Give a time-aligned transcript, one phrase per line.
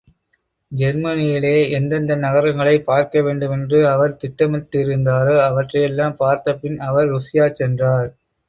[0.71, 8.11] ஜெர்மனியிலே எந்தெந்த நகரங்களைப் பார்க்க வேண்டுமென்று அவர் திட்டமிட்டிருந்தாரோ அவற்றையெல்லாம் பார்த்தபின்பு, அவர் ருஷ்யா சென்றார்.